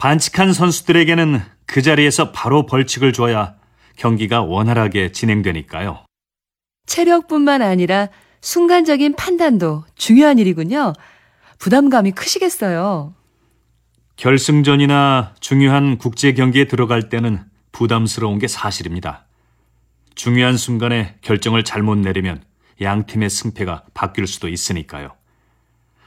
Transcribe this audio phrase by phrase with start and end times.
[0.00, 3.56] 반칙한 선수들에게는 그 자리에서 바로 벌칙을 줘야
[3.96, 6.06] 경기가 원활하게 진행되니까요.
[6.86, 8.08] 체력뿐만 아니라
[8.40, 10.94] 순간적인 판단도 중요한 일이군요.
[11.58, 13.14] 부담감이 크시겠어요.
[14.16, 19.26] 결승전이나 중요한 국제 경기에 들어갈 때는 부담스러운 게 사실입니다.
[20.14, 22.42] 중요한 순간에 결정을 잘못 내리면
[22.80, 25.14] 양 팀의 승패가 바뀔 수도 있으니까요.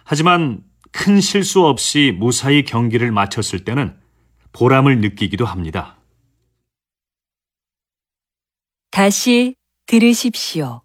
[0.03, 3.97] 하지만 큰 실수 없이 무사히 경기를 마쳤을 때는
[4.53, 5.97] 보람을 느끼기도 합니다.
[8.91, 9.55] 다시
[9.87, 10.83] 들으십시오.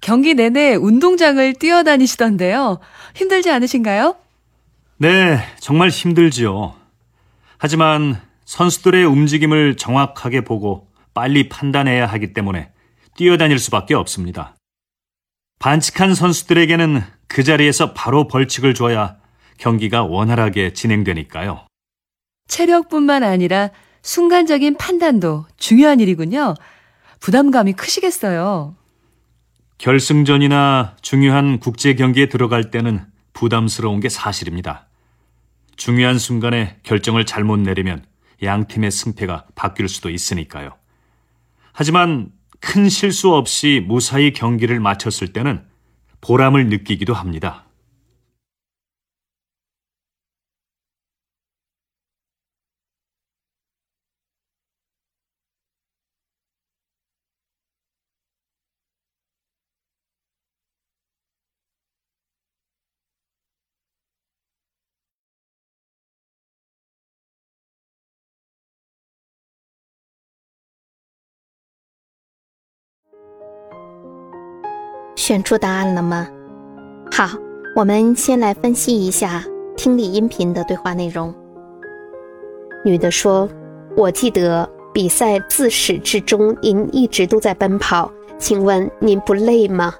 [0.00, 2.80] 경기 내내 운동장을 뛰어다니시던데요.
[3.14, 4.16] 힘들지 않으신가요?
[4.98, 6.74] 네, 정말 힘들지요.
[7.58, 12.72] 하지만 선수들의 움직임을 정확하게 보고 빨리 판단해야 하기 때문에
[13.16, 14.56] 뛰어다닐 수밖에 없습니다.
[15.60, 19.16] 반칙한 선수들에게는 그 자리에서 바로 벌칙을 줘야
[19.58, 21.66] 경기가 원활하게 진행되니까요.
[22.48, 23.70] 체력뿐만 아니라
[24.02, 26.54] 순간적인 판단도 중요한 일이군요.
[27.20, 28.76] 부담감이 크시겠어요.
[29.78, 34.86] 결승전이나 중요한 국제 경기에 들어갈 때는 부담스러운 게 사실입니다.
[35.76, 38.04] 중요한 순간에 결정을 잘못 내리면
[38.42, 40.70] 양 팀의 승패가 바뀔 수도 있으니까요.
[41.72, 45.62] 하지만 큰 실수 없이 무사히 경기를 마쳤을 때는
[46.20, 47.65] 보람을 느끼기도 합니다.
[75.26, 76.28] 选出答案了吗？
[77.10, 77.28] 好，
[77.74, 79.42] 我们先来分析一下
[79.76, 81.34] 听力音频的对话内容。
[82.84, 83.48] 女的说
[83.98, 89.92] ：“我记得比赛自始至终您一直都在奔跑，请问您不累吗？”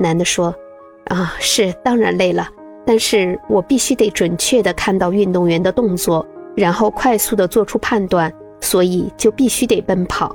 [0.00, 0.54] 男的说
[1.12, 2.48] ：“啊，是，当然累了，
[2.86, 6.26] 但是我必须得准确的看到运动员的动作，
[6.56, 8.32] 然后快速的做出判断，
[8.62, 10.34] 所以就必须得奔跑。”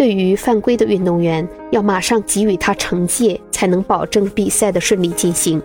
[0.00, 5.60] 对于犯规的运动员，要马上给予他惩戒，才能保证比赛的顺利进行。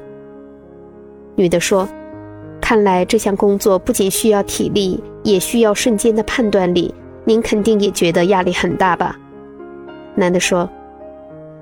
[1.35, 1.87] 女的说
[2.59, 6.93] ：“看来这项工作不仅需要体力，也需要瞬间的判断力。
[7.23, 9.17] 您肯定也觉得压力很大吧？”
[10.15, 10.69] 男的说：“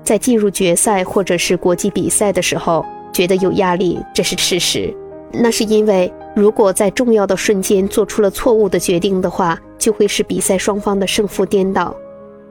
[0.02, 4.92] 在进入决赛或者是国际比赛的时候，觉得有压力，这是事实。
[5.32, 11.94] 那是因为如果在重要的瞬间做出了错误的决定的话，就会使比赛双方的胜负颠倒。”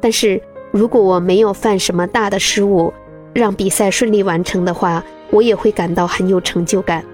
[0.03, 0.41] 但是
[0.71, 2.93] 如果我没有犯什么大的失误，
[3.34, 7.05] 让比赛顺利完成的话，我也会感到很有成就感。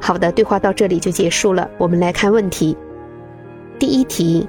[0.00, 1.68] 好的，对话到这里就结束了。
[1.76, 2.76] 我们来看问题。
[3.78, 4.46] 第一题，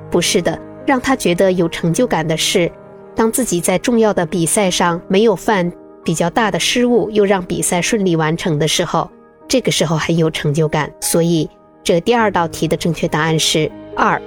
[0.10, 2.72] 不是的，让他觉得有成就感的是。
[3.14, 5.72] 当自己在重要的比赛上没有犯
[6.04, 9.10] 比较大的失误，又让比赛顺利完成的时候，
[9.48, 10.92] 这个时候很有成就感。
[11.02, 11.50] 所以，
[11.84, 14.20] 这第二道题的正确答案是二。